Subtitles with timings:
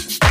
[0.00, 0.29] Thank you.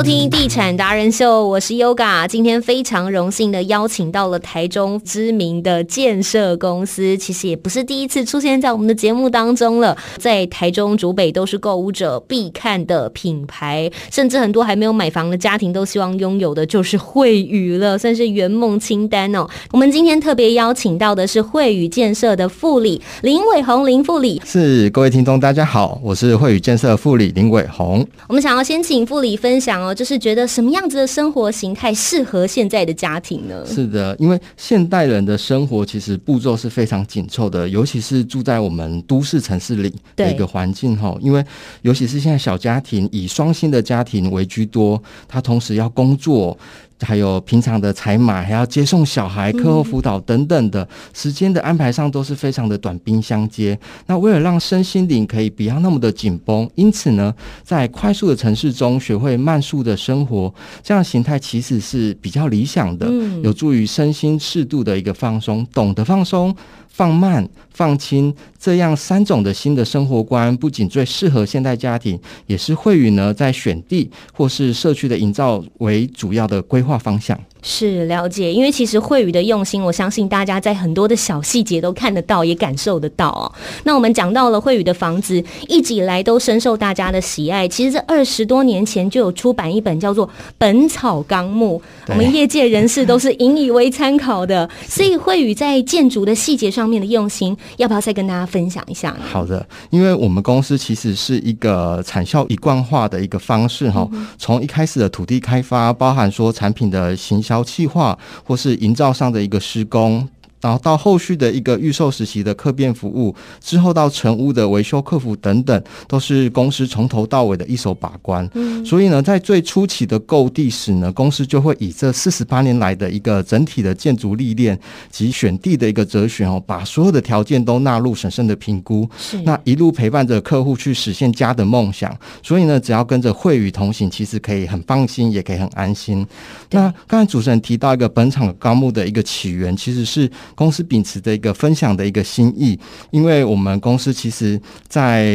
[0.00, 2.26] 收听《地产达人秀》，我是 Yoga。
[2.26, 9.94] 今天非常荣幸的邀请到了台中知名的建设公司，其实也不是第一次出现在我们的节目当中了。
[10.16, 19.46] 在台中、竹北都是购物者必看的品牌，甚至很多还没有买房的家庭都希望拥有的就是惠宇了，算是圆梦清单哦。
[19.70, 28.02] 我们今天特别邀请到的是惠宇建设的副理林伟宏，林副理是各位听众大家好，我是惠宇建设副理林伟宏。
[28.28, 29.60] 我们想要先请副理分。
[29.60, 33.64] 享哦，就是觉得什么样子的生活形态适合现在的家庭呢？
[33.66, 41.16] 是的，因为现代人的生活其实步骤是非常紧凑的，尤其是住在我们都市城市里的一个环境哈。
[41.20, 41.44] 因为
[41.82, 46.56] 尤其是现在小家庭以双薪的家庭为居多，他同时要工作。
[47.00, 53.78] 还有平常的采买，还要接送小孩、课后辅导等等的时间的安排上都是非常的短兵相接。
[54.06, 60.52] 那为了让身心灵可以不要那么的紧绷，因此呢，在快速的城市中学会慢速的生活，
[60.82, 63.10] 这样形态其实是比较理想的，
[63.42, 66.54] 有助于身心适度的一个放松，懂得放松。
[67.00, 77.40] 放慢、放轻，这样三种的新的生活观，不仅最适合现代家庭，也是惠宇呢在选地或是社区的营造为主要的规划方向。
[77.62, 83.52] 是了解，因为其实惠宇的用心，我相信大家在很多的小细节都看得到，也感受得到哦。
[83.84, 87.68] 那我们讲到了惠宇的房子，一直以来都深受大家的喜爱。
[87.68, 94.68] 其实这二十多年前就有出版一本叫做《本草纲目》，我们业界人士都是引以为参考的。
[94.88, 99.14] 所以惠宇在建筑的细节上面的用心，要不要再跟大家分享一下？
[99.30, 104.08] 好的，因为我们公司其实是一个产销一贯化的一个方式哈，
[104.38, 107.42] 从一开始的土地开发，包含说产品的形。
[107.50, 110.28] 调气化，或是营造上的一个施工。
[110.60, 118.48] 然后到后续的一个预售时期的客变服务，之后到成屋的维修客服等等，都是公司从头到尾的一手把关。
[118.54, 124.78] 嗯，所以呢，在最初期的购地时呢，公司就会以这四十八年来的一个整体的建筑历练
[125.10, 129.08] 及选地的一个哲学哦，把所有的条件都纳入审慎的评估。
[129.18, 132.14] 是，那一路陪伴着客户去实现家的梦想。
[132.42, 136.26] 所以呢，只要跟着惠宇同行，其实可以很放心，也可以很安心。
[136.70, 140.30] 那刚才主持人提到一个本场纲目的一个起源，其实是。
[140.54, 142.78] 公司秉持的一个分享的一个心意，
[143.10, 145.26] 因为我们公司其实，在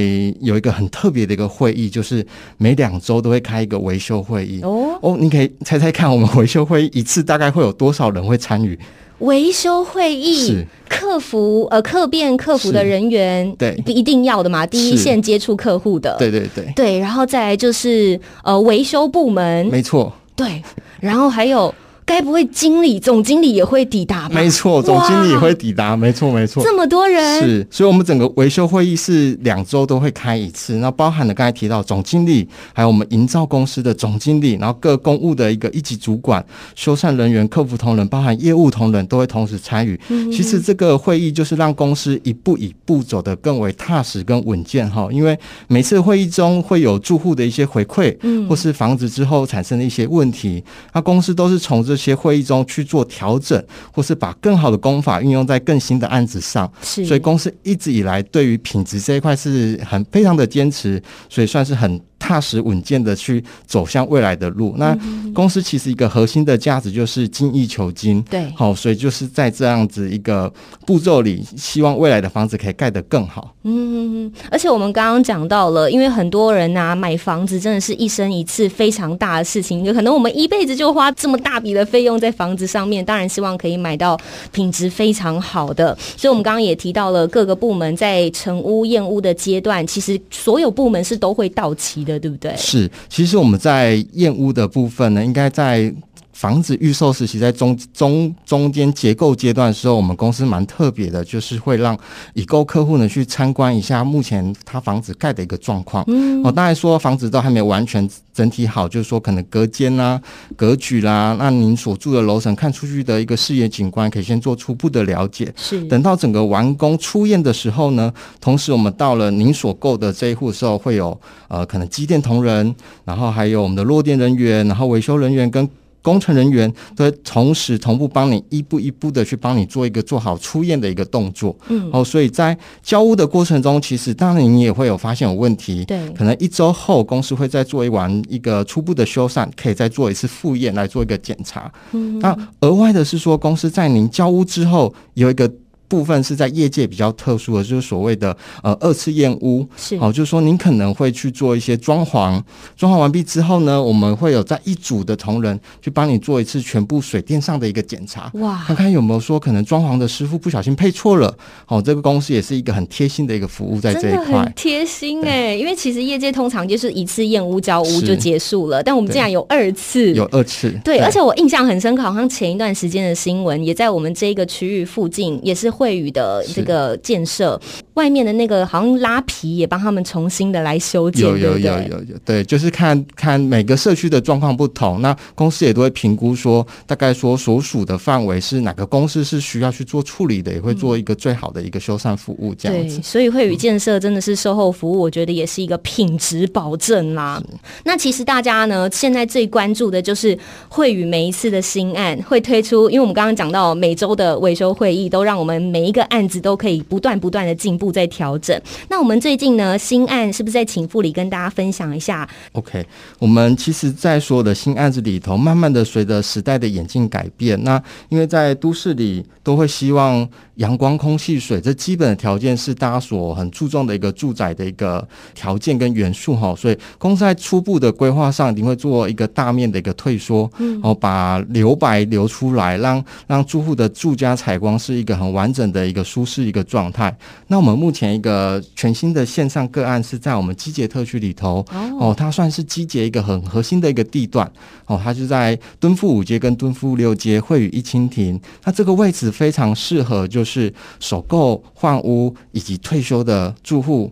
[0.41, 2.25] 有一个很特别的一个会议，就是
[2.57, 4.61] 每两周都会开一个维修会议。
[4.61, 4.97] 哦。
[5.01, 8.77] 哦，你可以猜猜看，我们维修会议一次大概会有多少人会参与？
[9.19, 10.67] 维修会议是。
[10.87, 16.71] 客服呃客变客服的人员，对，一定要的嘛，第一线接触客户的，对对对。
[16.75, 20.61] 对，然后再来就是呃维修部门，没错，对，
[20.99, 21.73] 然后还有。
[22.05, 24.35] 该不会经理、总经理也会抵达吧？
[24.35, 25.97] 没错，总经理也会抵达。
[25.97, 26.63] 没错，没错。
[26.63, 30.75] 这么多人是，所以我们整个维修会议是两周都会开一次。
[30.75, 36.45] 那包含了刚才提到总经理，还有我们营造公司的总经理，然后各公务的一个一级主管、
[36.75, 39.99] 修缮人员、客服同仁，包含业务同仁都会同时参与。
[40.31, 45.07] 其实这个会议就是让公司一步一步走得更为踏实跟稳健哈。
[45.11, 45.35] 因为
[45.67, 51.94] 每次会议中会有住户的一些回馈，嗯，或是房子之后产生的一些问题，那公司都是从这。
[51.95, 53.63] 这些会议中去做调整，
[53.94, 62.01] 或是把更好的功法运用在更新的案子上，所以公司一直以来对于品质这一块是很非常的坚持，所以算是很。
[62.17, 64.73] 踏实稳健的去走向未来的路。
[64.77, 64.97] 那
[65.33, 68.21] 公司其实一个核心的价值就是精益求精。
[68.29, 70.51] 对，好，所以就是在这样子一个
[70.85, 73.53] 步骤里，希望未来的房子可以盖得更好。
[73.63, 84.17] 嗯，而且我们刚刚讲到了，因为很多人呐买房子真的是一生一次非常大的事情，有可能我们一辈子就花这么大笔的费用在房子上面，当然希望可以买到
[84.51, 85.97] 品质非常好的。
[86.15, 92.04] 所以，我们刚刚也提到了各个部门在成屋验屋的阶段，其实所有部门是都会到齐。
[92.05, 92.55] 的对不对？
[92.55, 95.93] 是，其实我们在燕屋的部分呢，应该在。
[96.35, 101.97] 房子预售时期，在中中中间结构阶段的时候，我们公司蛮特别的，就是会让
[102.34, 106.03] 已购客户呢去参观一下目前他房子盖的一个状况。
[106.07, 110.22] 嗯，哦，当然说房子都还没有完全整体好，就是说可能隔间啦、
[110.58, 115.49] 格局啦，那您所住的楼层看出去的一个视野景观，可以先做初步的了解。
[115.55, 121.17] 是，等到整个完工出验的时候呢，同时我们到了您所购的这一户的时候，会有
[121.47, 125.66] 呃可能机电同仁，然后还有我们的落电人员，然后维修人员跟。
[126.05, 145.52] 工程人员都会同时同步帮你一步一步的去帮你做一个做好出验的一个动作，嗯，哦，所以在交屋的过程中，其实当然你也会有发现有问题，对，可能一周后公司会再做一完一个初步的修缮，可以再做一次复验来做一个检查，嗯，那额外的是说，公司在您交屋之后有一个。
[145.95, 149.97] 部分是在业界比较特殊的，就是所谓的呃二次验屋，是。
[149.97, 152.41] 好、就是说您可能会去做一些装潢，
[152.75, 158.29] 装潢完毕之后呢，我们会有在一组的同仁去帮你做一次全部水电上的一个检查。
[158.33, 161.33] 哇，看看有没有说可能装潢的师傅不小心配错了，
[161.67, 164.51] 哦，这个公司也是一个很贴心的一个服务在这一块。
[164.55, 177.61] 贴心哎、因为其实业界通常就是一次验屋交屋就结束了，但我们竟然有二次，有二次，对，而且我印象很深刻，好像前一段时间的新闻也在我们这个区域附近，也是惠宇的这个建设，
[177.95, 181.57] 外面的那个好像拉皮也帮他们重新的来修剪，有有？
[181.57, 193.01] 有有有，对，就是看看每个社区的状况不同，那公司也都会评估说，大概说所属的范围是哪个公司是需要去做处理的，也会做一个最好的一个修缮服务这样对，子。
[193.01, 197.41] 所以惠宇建设真的是售后服务，我觉得也是一个品质保证啦。
[197.85, 200.37] 那其实大家呢，现在最关注的就是
[200.67, 208.59] 惠宇每一次的新案会推出，因为我们刚刚讲到每周的维修会议，都让我们每一个案子都可以不断不断的进步，在调整。
[208.90, 212.85] 那我们最近呢，新案是不是在请副理跟大家分享一下？OK，
[213.20, 237.16] 我们其实，在所有的新案子里头，慢慢的随着时代的演进改变，那因为在都市里都会希望阳光、空气、水这基本的条件是大家所很注重的一个住宅的一个条件跟元素哈，所以公司在初步的规划上一定会做一个大面的一个退缩，嗯，哦，把留白留出来，让让住户的住家采光是一个很完整的一个舒适一个状态。
[237.47, 241.66] 那我们目前一个全新的线上个案是在我们基捷特区里头，
[241.99, 244.49] 哦，它算是基捷一个很核心的一个地段，
[244.85, 254.11] 哦，它就在敦富五街跟敦富六街汇宇一蜻蜓，那这个位置非常适合就是首购换屋以及退休的住户，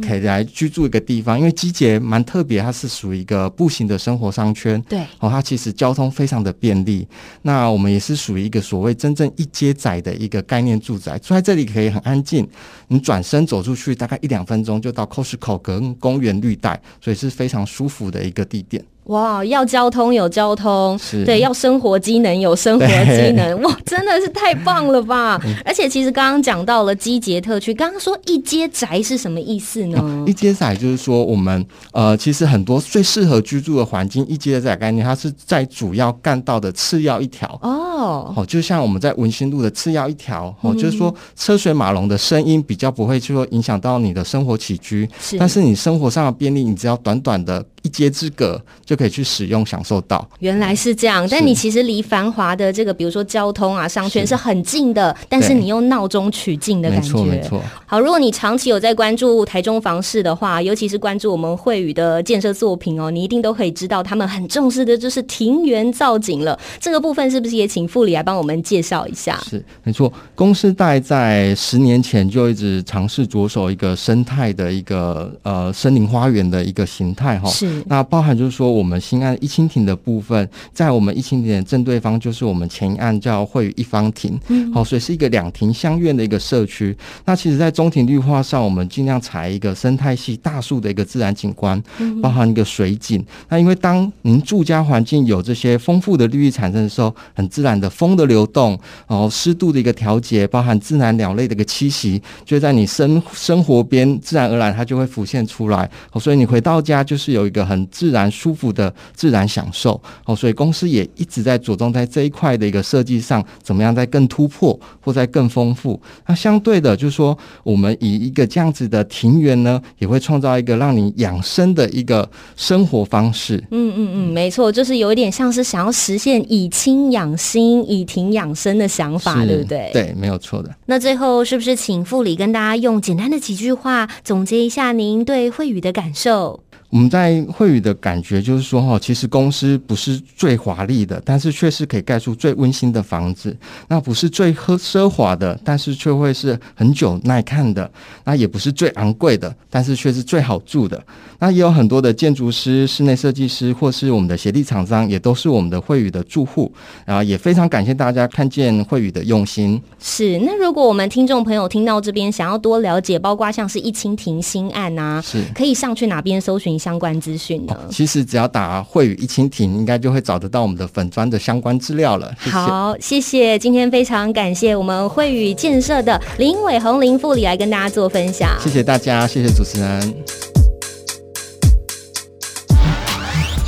[0.00, 7.06] 可以来居住一个地方，因为基捷蛮特别，它是属于一个步行的生活商圈，对，哦，它其实交通非常的便利。
[7.42, 12.48] 那我们也是属于一个所谓真正一街仔的一个概念住宅，住在这里可以很安静，
[12.88, 18.82] 你转身走出去大概一两分钟就到 Costco 跟公园绿带，所以是非常舒服的一个地点。
[19.04, 25.40] 哇，要交通有交通，是对，要生活机能有生活 机能，哇，真的是太棒了吧！
[25.44, 30.24] 嗯 而且其实刚刚讲到了基捷特区，刚刚说一街宅是什么意思呢？
[30.26, 37.58] 一街宅就是说，我们呃，其实很多最适合居住的环境，一街宅概念，它是在主要干道的次要一条。
[37.62, 50.28] 哦，哦，就像我们在文心路的次要一条，嗯哦，就是说车水马龙的声音比较不会就说影响到你的生活起居，是，但是你生活上的便利，你只要短短的一街之隔就可以去使用享受到。
[50.40, 57.10] 原来是这样，但你其实离繁华的这个，比如说交通啊、商圈是是很近的，但是你又闹中取静的没感觉。
[57.10, 66.58] 错没错，好，如果你长期有在关注台中房市的话，尤其是关注我们惠宇的建设作品哦，你一定都可以知道他们很重视的就是庭园造景了。
[66.78, 69.38] 这个部分是不是也请副理来帮我们介绍一下？
[69.44, 70.12] 是没错。
[70.34, 77.48] 公司大概在十年前就一直尝试着手一个生态的一个呃森林花园的一个形态哈。
[77.48, 86.96] 是那包含就是说，我们新案一蜻蜓的部分，在我们一蜻蜓的正对方就是我们前一案叫惠宇一方亭，嗯，好，所以是一个两庭相院的一个社区。
[87.24, 91.80] 那其实，在中庭绿化上，我们尽量采一个生态系大树的一个自然景观，
[92.22, 93.24] 包含一个水景。
[93.48, 105.88] 那因为当您住家环境有这些丰富的绿意产生的时候，很自然的风的流动，然后湿度的一个调节，包含自然鸟类的一个栖息，就在你生生活边自然而然它就会浮现出来。
[106.12, 110.00] 哦，所以你回到家就是有一个很自然舒服的自然享受。
[110.24, 116.00] 哦，所以公司也一直在着重在这一块的一个设计上，怎么样在更突破或在更丰富。
[116.26, 123.56] 那相对的，就是说我们以一个这样子的庭园呢，也会创造一个让你养生的一个生活方式。
[123.70, 129.90] 嗯嗯嗯，没错，就是有一点像是想要实现以清养心、以庭养生的想法，对不对？。
[129.92, 130.70] 对，没有错的。
[130.86, 136.60] 那最后是不是请副理跟大家用简单的几句话总结一下您对惠宇的感受？
[136.92, 143.56] 我们在惠宇的感觉就是说，哈，其实公司不是最华丽的，但是却是可以盖出最温馨的房子。
[143.88, 147.90] 那不是最奢奢华的，但是却会是很久耐看的。
[148.24, 151.02] 那也不是最昂贵的，但是却是最好住的。
[151.38, 156.70] 那也有很多的建筑师、室内设计师，或是我们的协力厂商，也都是我们的惠宇的住户。
[157.06, 159.80] 然后也非常感谢大家看见惠宇的用心。
[159.98, 165.42] 是，那如果我们听众朋友听到这边，想要多了解，包括像是一清庭新案啊，是。
[165.54, 167.76] 可以上去哪边搜寻相关资讯呢？
[167.90, 172.34] 其实只要打“惠宇一蜻蜓”，应该就会找得到我们的粉砖的相关资料了。
[172.42, 172.50] 谢谢。
[172.50, 178.50] 好，谢谢，今天非常感谢我们惠宇建设的林伟宏林副理来跟大家做分享。
[178.60, 180.51] 谢谢大家，谢谢主持人。